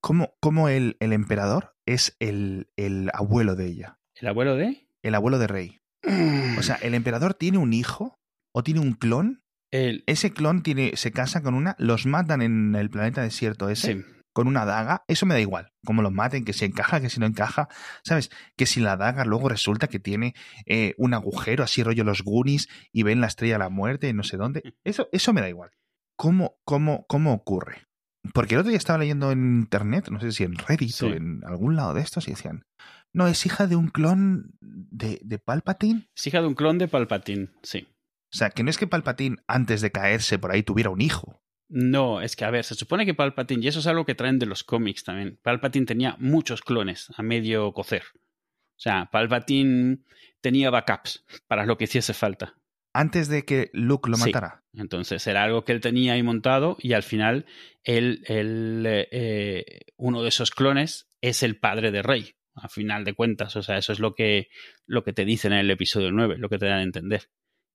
[0.00, 3.98] cómo, cómo el, el emperador es el, el abuelo de ella.
[4.14, 4.88] ¿El abuelo de?
[5.02, 5.80] El abuelo de Rey.
[6.58, 8.18] O sea, el emperador tiene un hijo
[8.52, 9.44] o tiene un clon.
[9.70, 10.02] El...
[10.06, 13.94] Ese clon tiene, se casa con una, los matan en el planeta desierto ese.
[13.94, 14.04] Sí.
[14.32, 15.72] Con una daga, eso me da igual.
[15.84, 17.68] Cómo los maten, que si encaja, que si no encaja.
[18.04, 18.30] ¿Sabes?
[18.56, 20.34] Que si la daga luego resulta que tiene
[20.66, 24.22] eh, un agujero, así rollo los Goonies, y ven la estrella de la muerte, no
[24.22, 24.62] sé dónde.
[24.84, 25.70] Eso, eso me da igual.
[26.16, 27.87] ¿Cómo, cómo, cómo ocurre?
[28.34, 31.06] Porque el otro día estaba leyendo en internet, no sé si en Reddit Sí.
[31.06, 32.64] o en algún lado de estos, y decían,
[33.12, 36.08] no, es hija de un clon de, de Palpatine.
[36.16, 37.88] Es hija de un clon de Palpatine, sí.
[38.32, 41.40] O sea, que no es que Palpatine, antes de caerse por ahí, tuviera un hijo.
[41.70, 44.38] No, es que, a ver, se supone que Palpatine, y eso es algo que traen
[44.38, 48.02] de los cómics también, Palpatine tenía muchos clones a medio cocer.
[48.14, 49.98] O sea, Palpatine
[50.40, 52.57] tenía backups para lo que hiciese falta.
[52.98, 54.26] Antes de que Luke lo Sí.
[54.26, 54.64] matara.
[54.74, 57.46] Entonces era algo que él tenía ahí montado y al final
[57.84, 63.04] él, él, eh, eh, uno de esos clones es el padre de Rey, a final
[63.04, 63.54] de cuentas.
[63.54, 64.48] O sea, eso es lo que,
[64.84, 67.30] lo que te dicen en el episodio 9, lo que te dan a entender.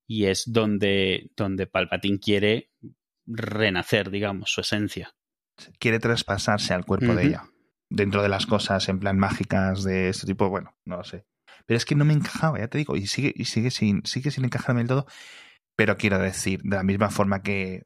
[0.06, 2.72] Y es donde, donde Palpatine quiere
[3.26, 5.16] renacer, digamos, su esencia.
[5.80, 7.44] Quiere traspasarse al cuerpo de ella.
[7.90, 11.26] Dentro de las cosas en plan mágicas de este tipo, bueno, no lo sé.
[11.66, 14.32] Pero es que no me encajaba, ya te digo, y sigue, y sigue sin, sigue
[14.32, 15.06] sin encajarme del todo.
[15.76, 17.84] Pero quiero decir, de la misma forma que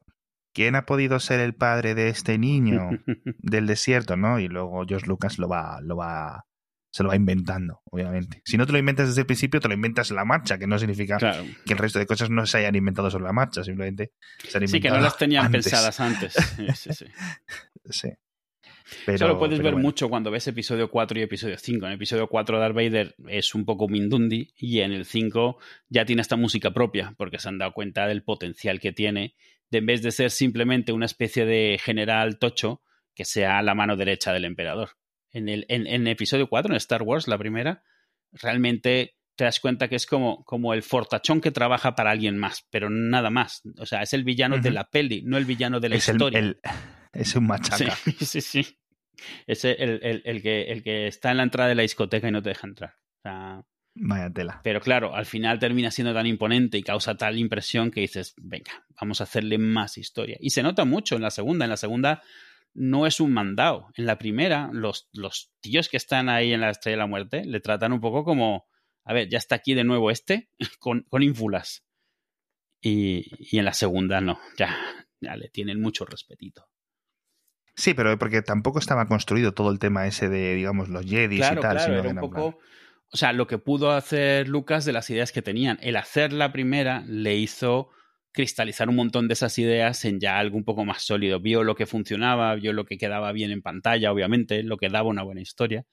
[0.52, 2.90] ¿quién ha podido ser el padre de este niño
[3.38, 4.40] del desierto, no?
[4.40, 6.44] Y luego George Lucas lo va, lo va,
[6.90, 8.42] se lo va inventando, obviamente.
[8.44, 10.66] Si no te lo inventas desde el principio, te lo inventas en la marcha, que
[10.66, 11.44] no significa claro.
[11.64, 14.10] que el resto de cosas no se hayan inventado sobre la marcha, simplemente
[14.48, 15.64] se han Sí, que no inventado las tenían antes.
[15.64, 16.32] pensadas antes.
[16.34, 17.04] Sí, sí, sí.
[17.90, 18.08] Sí.
[19.06, 19.78] Pero, Eso lo puedes ver bueno.
[19.86, 21.86] mucho cuando ves episodio 4 y episodio 5.
[21.86, 26.22] En episodio 4 Darth Vader es un poco Mindundi y en el 5 ya tiene
[26.22, 29.34] esta música propia porque se han dado cuenta del potencial que tiene
[29.70, 32.82] de en vez de ser simplemente una especie de general tocho
[33.14, 34.90] que sea la mano derecha del emperador.
[35.30, 37.82] En el en, en episodio 4, en Star Wars, la primera,
[38.32, 42.66] realmente te das cuenta que es como, como el fortachón que trabaja para alguien más,
[42.70, 43.62] pero nada más.
[43.78, 46.14] O sea, es el villano de la peli, no el villano de la es el,
[46.16, 46.38] historia.
[46.40, 46.58] el-
[47.12, 47.94] es un machaca.
[47.96, 48.78] Sí, sí, sí.
[49.46, 52.32] Es el, el- el que, el que está en la entrada de la discoteca y
[52.32, 52.94] no te deja entrar.
[53.18, 53.64] O sea,
[54.00, 54.60] Vaya tela.
[54.62, 58.86] pero claro, al final termina siendo tan imponente y causa tal impresión que dices, venga,
[59.00, 60.36] vamos a hacerle más historia.
[60.40, 61.64] Y se nota mucho en la segunda.
[61.64, 62.22] En la segunda
[62.74, 63.88] no es un mandado.
[63.96, 67.44] En la primera, los, los tíos que están ahí en la Estrella de la Muerte
[67.44, 68.68] le tratan un poco como,
[69.04, 71.84] a ver, ya está aquí de nuevo este con, con ínfulas.
[72.80, 74.76] Y, y en la segunda no, ya,
[75.20, 76.68] ya le tienen mucho respetito.
[77.78, 81.60] Sí, pero porque tampoco estaba construido todo el tema ese de, digamos, los Jedis claro,
[81.60, 81.70] y tal.
[81.76, 82.58] claro, sino era un en plan- poco.
[83.12, 85.78] O sea, lo que pudo hacer Lucas de las ideas que tenían.
[85.80, 87.90] El hacer la primera le hizo
[88.32, 91.38] cristalizar un montón de esas ideas en ya algo un poco más sólido.
[91.40, 95.08] Vio lo que funcionaba, vio lo que quedaba bien en pantalla, obviamente, lo que daba
[95.08, 95.84] una buena historia.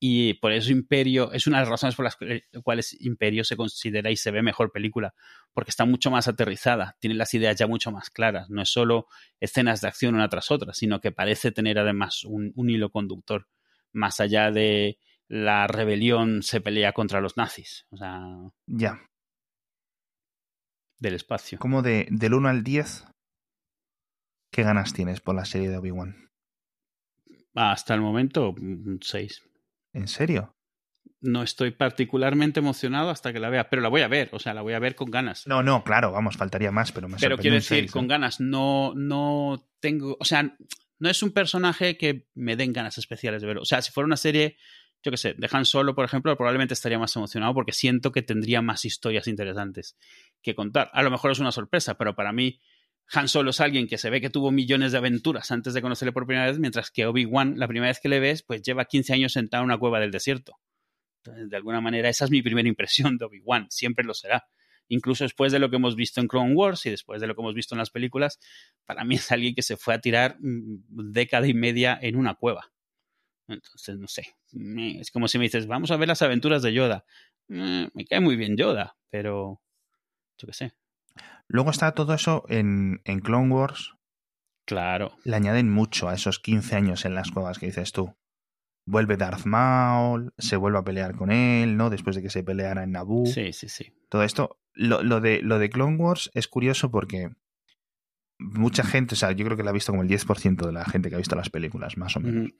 [0.00, 2.16] Y por eso Imperio es una de las razones por las
[2.62, 5.12] cuales Imperio se considera y se ve mejor película,
[5.52, 8.48] porque está mucho más aterrizada, tiene las ideas ya mucho más claras.
[8.48, 9.08] No es solo
[9.40, 13.48] escenas de acción una tras otra, sino que parece tener además un, un hilo conductor
[13.92, 18.20] más allá de la rebelión se pelea contra los nazis, o sea,
[18.66, 19.02] Ya.
[21.00, 21.58] del espacio.
[21.58, 23.04] Como de, del 1 al 10,
[24.52, 26.30] ¿qué ganas tienes por la serie de Obi-Wan?
[27.54, 29.42] Hasta el momento, un 6.
[29.92, 30.54] ¿En serio?
[31.20, 34.54] No estoy particularmente emocionado hasta que la vea, pero la voy a ver, o sea,
[34.54, 35.46] la voy a ver con ganas.
[35.46, 38.08] No, no, claro, vamos, faltaría más, pero me pero quiero decir, seis, con ¿eh?
[38.08, 40.56] ganas, no, no tengo, o sea,
[40.98, 43.62] no es un personaje que me den ganas especiales de verlo.
[43.62, 44.58] O sea, si fuera una serie,
[45.02, 48.22] yo qué sé, de Han Solo, por ejemplo, probablemente estaría más emocionado porque siento que
[48.22, 49.96] tendría más historias interesantes
[50.42, 50.90] que contar.
[50.92, 52.60] A lo mejor es una sorpresa, pero para mí
[53.12, 56.12] Han Solo es alguien que se ve que tuvo millones de aventuras antes de conocerle
[56.12, 59.14] por primera vez, mientras que Obi-Wan, la primera vez que le ves, pues lleva 15
[59.14, 60.58] años sentado en una cueva del desierto.
[61.22, 64.46] Entonces, de alguna manera, esa es mi primera impresión de Obi-Wan, siempre lo será.
[64.90, 67.42] incluso después de lo que hemos visto en Clone Wars y después de lo que
[67.42, 68.38] hemos visto en las películas,
[68.86, 72.34] para mí es alguien que se fue a tirar mm, década y media en una
[72.34, 72.70] cueva.
[73.48, 74.34] Entonces, no sé,
[75.00, 77.04] es como si me dices, vamos a ver las aventuras de Yoda.
[77.48, 79.62] Eh, me cae muy bien Yoda, pero
[80.36, 80.72] yo qué sé.
[81.48, 83.94] Luego está todo eso en, en Clone Wars.
[84.66, 85.16] Claro.
[85.24, 88.14] Le añaden mucho a esos 15 años en las cuevas que dices tú.
[88.86, 91.90] Vuelve Darth Maul, se vuelve a pelear con él, ¿no?
[91.90, 93.26] Después de que se peleara en Naboo.
[93.26, 93.92] Sí, sí, sí.
[94.08, 94.58] Todo esto.
[94.74, 97.30] Lo, lo, de, lo de Clone Wars es curioso porque
[98.38, 100.84] mucha gente, o sea, yo creo que la ha visto como el 10% de la
[100.84, 102.52] gente que ha visto las películas, más o menos.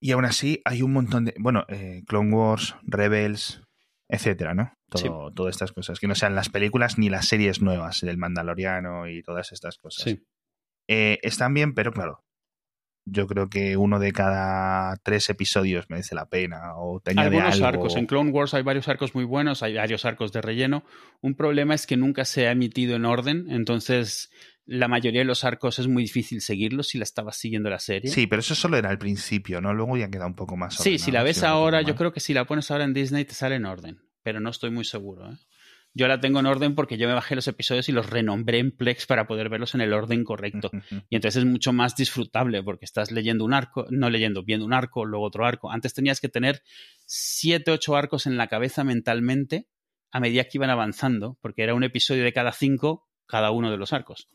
[0.00, 1.34] Y aún así hay un montón de.
[1.38, 3.62] Bueno, eh, Clone Wars, Rebels,
[4.08, 4.72] etcétera, ¿no?
[4.90, 5.98] Todo, Todas estas cosas.
[5.98, 10.04] Que no sean las películas ni las series nuevas del Mandaloriano y todas estas cosas.
[10.04, 10.22] Sí.
[10.88, 12.20] Eh, están bien, pero claro.
[13.06, 16.76] Yo creo que uno de cada tres episodios merece la pena.
[16.76, 17.66] O te Algunos algo.
[17.66, 17.96] arcos.
[17.96, 20.84] En Clone Wars hay varios arcos muy buenos, hay varios arcos de relleno.
[21.20, 24.30] Un problema es que nunca se ha emitido en orden, entonces
[24.66, 28.10] la mayoría de los arcos es muy difícil seguirlos si la estabas siguiendo la serie.
[28.10, 29.74] Sí, pero eso solo era al principio, ¿no?
[29.74, 30.76] Luego ya queda un poco más.
[30.76, 33.34] Sí, si la ves ahora, yo creo que si la pones ahora en Disney te
[33.34, 35.30] sale en orden, pero no estoy muy seguro.
[35.30, 35.36] ¿eh?
[35.92, 38.72] Yo la tengo en orden porque yo me bajé los episodios y los renombré en
[38.72, 40.70] Plex para poder verlos en el orden correcto.
[41.10, 44.72] y entonces es mucho más disfrutable porque estás leyendo un arco, no leyendo, viendo un
[44.72, 45.70] arco, luego otro arco.
[45.70, 46.62] Antes tenías que tener
[47.04, 49.68] siete, ocho arcos en la cabeza mentalmente
[50.10, 53.78] a medida que iban avanzando, porque era un episodio de cada cinco cada uno de
[53.78, 54.28] los arcos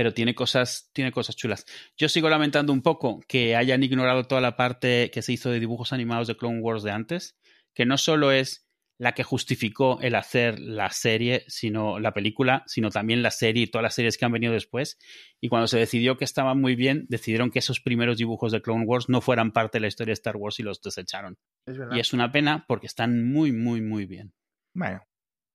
[0.00, 1.66] pero tiene cosas, tiene cosas chulas.
[1.98, 5.60] Yo sigo lamentando un poco que hayan ignorado toda la parte que se hizo de
[5.60, 7.38] dibujos animados de Clone Wars de antes,
[7.74, 12.88] que no solo es la que justificó el hacer la serie, sino la película, sino
[12.88, 14.96] también la serie y todas las series que han venido después.
[15.38, 18.86] Y cuando se decidió que estaban muy bien, decidieron que esos primeros dibujos de Clone
[18.86, 21.36] Wars no fueran parte de la historia de Star Wars y los desecharon.
[21.66, 24.32] Es y es una pena porque están muy, muy, muy bien.
[24.72, 25.02] Bueno,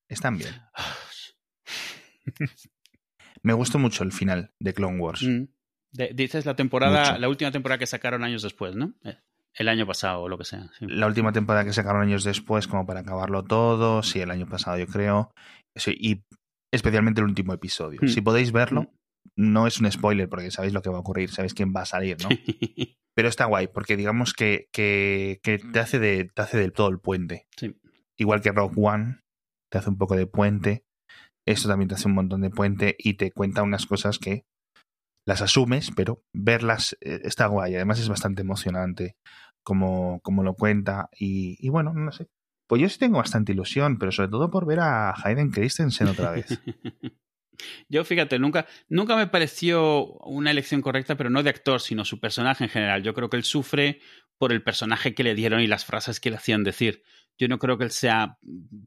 [0.07, 0.53] están bien.
[3.45, 5.21] Me gustó mucho el final de Clone Wars.
[5.21, 5.45] Mm.
[5.93, 7.19] De, dices la temporada, mucho.
[7.19, 8.95] la última temporada que sacaron años después, ¿no?
[9.03, 9.19] Eh,
[9.53, 10.71] el año pasado o lo que sea.
[10.79, 10.87] Sí.
[10.89, 14.01] La última temporada que sacaron años después, como para acabarlo todo.
[14.01, 15.31] Sí, el año pasado, yo creo.
[15.75, 16.23] Sí, y
[16.73, 17.99] especialmente el último episodio.
[18.01, 18.07] Mm.
[18.07, 18.89] Si podéis verlo, mm.
[19.35, 21.85] no es un spoiler porque sabéis lo que va a ocurrir, sabéis quién va a
[21.85, 22.29] salir, ¿no?
[23.15, 26.89] Pero está guay, porque digamos que, que, que te, hace de, te hace del todo
[26.89, 27.45] el puente.
[27.55, 27.79] Sí.
[28.17, 29.19] Igual que Rock One,
[29.71, 30.83] te hace un poco de puente.
[31.45, 34.45] Esto también te hace un montón de puente y te cuenta unas cosas que
[35.25, 37.75] las asumes, pero verlas eh, está guay.
[37.75, 39.15] Además es bastante emocionante
[39.63, 41.09] como, como lo cuenta.
[41.17, 42.27] Y, y, bueno, no sé.
[42.67, 46.31] Pues yo sí tengo bastante ilusión, pero sobre todo por ver a Hayden Christensen otra
[46.31, 46.47] vez.
[47.89, 52.19] yo, fíjate, nunca, nunca me pareció una elección correcta, pero no de actor, sino su
[52.19, 53.03] personaje en general.
[53.03, 53.99] Yo creo que él sufre
[54.37, 57.03] por el personaje que le dieron y las frases que le hacían decir.
[57.37, 58.37] Yo no creo que él sea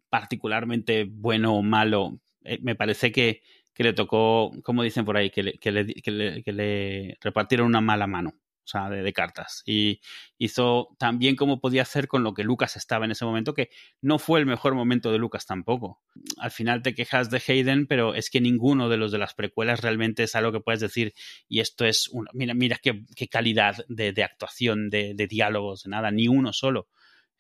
[0.09, 3.43] particularmente bueno o malo eh, me parece que,
[3.77, 9.13] le tocó, como dicen por ahí, que le, repartieron una mala mano, o sea, de,
[9.13, 9.63] cartas.
[9.67, 10.01] Y
[10.37, 13.71] hizo tan bien como podía hacer con lo que Lucas estaba en ese momento, que
[14.01, 16.01] no fue el mejor momento de Lucas tampoco.
[16.39, 19.81] Al final te quejas de Hayden, pero es que ninguno de los de las precuelas
[19.81, 21.15] realmente es algo que puedes decir,
[21.49, 25.91] y esto es, una, mira, mira qué, calidad de, de actuación, de, de diálogos, de
[25.91, 26.89] nada, ni uno solo.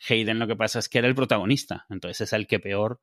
[0.08, 3.00] Hayden lo que pasa es que era el protagonista, entonces es el que peor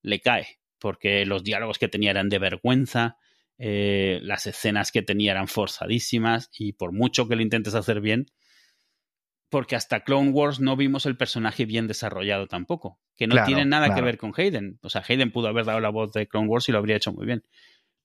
[0.00, 3.16] le cae porque los diálogos que tenía eran de vergüenza,
[3.58, 8.26] eh, las escenas que tenía eran forzadísimas y por mucho que lo intentes hacer bien,
[9.50, 13.64] porque hasta Clone Wars no vimos el personaje bien desarrollado tampoco, que no claro, tiene
[13.64, 14.00] nada claro.
[14.00, 14.78] que ver con Hayden.
[14.82, 17.12] O sea, Hayden pudo haber dado la voz de Clone Wars y lo habría hecho
[17.12, 17.44] muy bien.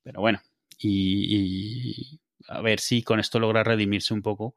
[0.04, 0.42] Pero bueno,
[0.78, 4.56] y, y a ver si con esto logra redimirse un poco.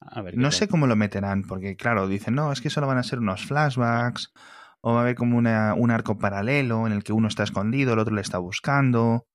[0.00, 2.98] A ver no sé cómo lo meterán, porque claro, dicen, no, es que solo van
[2.98, 4.32] a ser unos flashbacks
[4.82, 7.92] o va a haber como una, un arco paralelo en el que uno está escondido,
[7.92, 9.26] el otro le está buscando.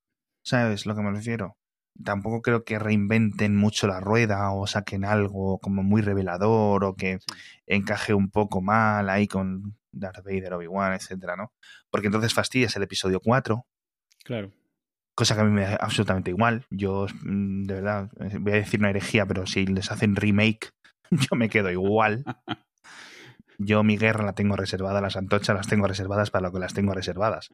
[0.44, 1.58] ¿Sabes lo que me refiero?
[2.04, 7.20] Tampoco creo que reinventen mucho la rueda o saquen algo como muy revelador o que
[7.20, 7.26] sí.
[7.68, 11.54] encaje un poco mal ahí con Darth Vader, Obi-Wan, etcétera, ¿no?
[11.90, 13.66] Porque entonces fastidias el episodio 4.
[14.24, 14.52] Claro.
[15.16, 16.66] Cosa que a mí me da absolutamente igual.
[16.70, 20.72] Yo, mm, de verdad, voy a decir una herejía, pero si les hacen remake,
[21.12, 22.26] yo me quedo igual.
[23.58, 26.74] Yo mi guerra la tengo reservada, las antochas las tengo reservadas para lo que las
[26.74, 27.50] tengo reservadas.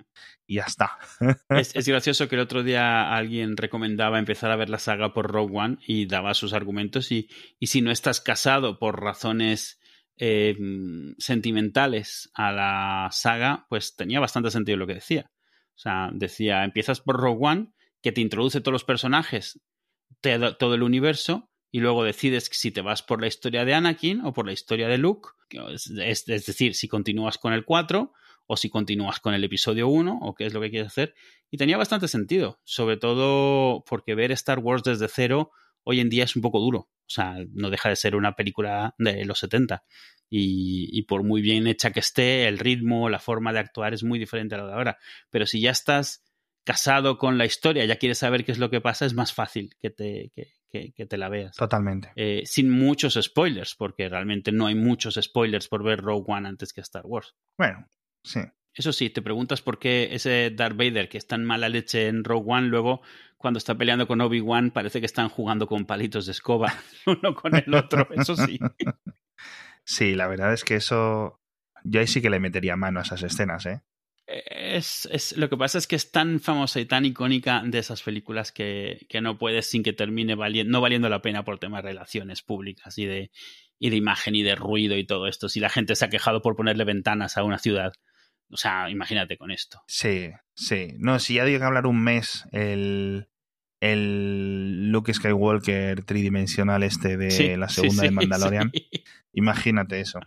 [0.48, 0.98] Y ya está.
[1.50, 5.58] Es, gracioso que el otro día alguien recomendaba empezar a ver la saga por Rogue
[5.58, 9.80] One y daba sus argumentos y, y si no estás casado por razones
[10.18, 10.56] eh,
[11.18, 15.32] sentimentales a la saga, pues tenía bastante sentido lo que decía.
[15.76, 19.60] O sea, decía, empiezas por Rogue One, que te introduce todos los personajes,
[20.22, 24.34] todo el universo, y luego decides si te vas por la historia de Anakin o
[24.34, 28.12] por la historia de Luke, es, decir, si continúas con el 4
[28.48, 31.16] o si continúas con el episodio 1 o qué es lo que quieres hacer.
[31.50, 35.52] Y tenía bastante sentido, sobre todo porque ver Star Wars desde cero
[35.84, 36.90] hoy en día es un poco duro.
[37.08, 39.84] O sea, no deja de ser una película de los 70.
[40.30, 44.04] Y, y, por muy bien hecha que esté, el ritmo, la forma de actuar es
[44.04, 44.98] muy diferente a lo de ahora.
[45.30, 46.24] Pero si ya estás
[46.64, 49.76] casado con la historia, ya quieres saber qué es lo que pasa, es más fácil
[49.82, 51.56] que te, que, que, te la veas.
[51.56, 52.12] Totalmente.
[52.16, 56.74] Eh, sin muchos spoilers, porque realmente no hay muchos spoilers por ver Rogue One antes
[56.74, 57.36] que Star Wars.
[57.58, 57.88] Bueno,
[58.24, 58.40] sí.
[58.74, 62.24] Eso sí, te preguntas por qué ese Darth Vader que es tan mala leche en
[62.24, 63.02] Rogue One, luego
[63.38, 66.74] cuando está peleando con Obi-Wan parece que están jugando con palitos de escoba
[67.06, 68.60] uno con el otro, eso sí.
[69.84, 71.42] Sí, la verdad es que eso
[71.84, 73.82] yo ahí sí que le metería mano a esas escenas, ¿eh?
[74.72, 78.02] Es, es, lo que pasa es que es tan famosa y tan icónica de esas
[78.02, 81.84] películas que, que no puedes sin que termine valiendo, no valiendo la pena por temas
[81.84, 83.32] de relaciones públicas y de,
[83.80, 85.50] y de imagen y de ruido y todo esto.
[85.50, 87.94] Si la gente se ha quejado por ponerle ventanas a una ciudad,
[88.50, 89.82] o sea, imagínate con esto.
[89.88, 90.94] Sí, sí.
[91.00, 93.28] No, si ya digo que hablar un mes el,
[93.80, 98.72] el Luke Skywalker tridimensional este de Sí, la segunda sí, de Mandalorian,
[99.34, 100.20] imagínate eso.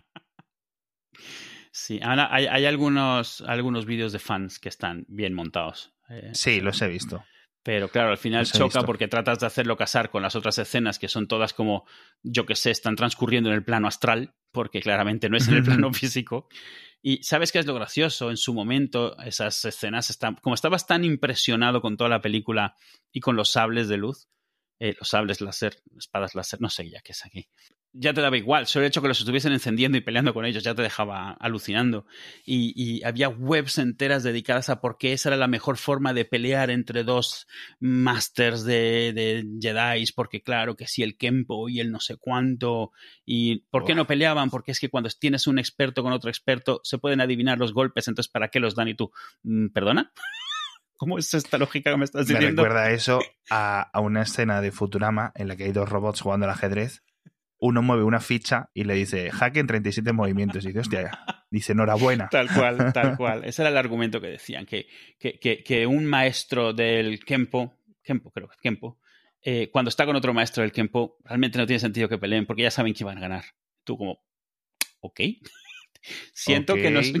[1.77, 5.93] Sí, ahora hay, hay algunos, algunos vídeos de fans que están bien montados.
[6.07, 7.25] eh, Sí, los he visto.
[7.63, 8.85] Pero claro, al final choca visto.
[8.85, 11.85] porque tratas de hacerlo casar con las otras escenas que son todas como,
[12.23, 15.63] yo que sé, están transcurriendo en el plano astral, porque claramente no es en el
[15.63, 16.47] plano físico.
[17.01, 21.03] Y sabes qué es lo gracioso en su momento, esas escenas, están, como estabas tan
[21.03, 22.77] impresionado con toda la película
[23.11, 24.29] y con los sables de luz,
[24.79, 27.49] eh, los sables láser, espadas láser, no sé ya qué es aquí.
[27.97, 30.63] Ya te daba igual, solo el hecho que los estuviesen encendiendo y peleando con ellos
[30.63, 32.05] ya te dejaba alucinando.
[32.45, 36.25] Y, y había webs enteras dedicadas a por qué esa era la mejor forma de
[36.25, 37.47] pelear entre dos
[37.79, 42.91] masters de, de Jedi, porque claro que sí, el Kempo y el no sé cuánto.
[43.25, 44.49] ¿Y por qué no peleaban?
[44.49, 48.09] Porque es que cuando tienes un experto con otro experto se pueden adivinar los golpes,
[48.09, 48.89] entonces ¿para qué los dan?
[48.89, 49.11] Y tú,
[49.43, 50.11] "Mm, ¿perdona?
[50.97, 52.63] ¿Cómo es esta lógica que me estás Me diciendo?
[52.63, 56.45] recuerda eso a, a una escena de Futurama en la que hay dos robots jugando
[56.45, 57.03] al ajedrez.
[57.65, 60.63] Uno mueve una ficha y le dice jaque en 37 movimientos.
[60.63, 61.11] Y dice, hostia,
[61.49, 62.29] dice enhorabuena.
[62.29, 63.43] Tal cual, tal cual.
[63.43, 64.87] Ese era el argumento que decían, que,
[65.19, 67.73] que, que, que un maestro del Kempo,
[68.03, 68.99] Kempo creo que Kempo,
[69.41, 72.63] eh, cuando está con otro maestro del Kempo, realmente no tiene sentido que peleen porque
[72.63, 73.45] ya saben que van a ganar.
[73.83, 74.23] Tú como,
[74.99, 75.19] ok.
[76.33, 77.11] Siento Que, nos,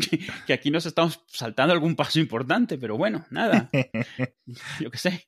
[0.45, 3.67] que aquí nos estamos saltando algún paso importante, pero bueno, nada,
[4.79, 5.27] yo qué sé.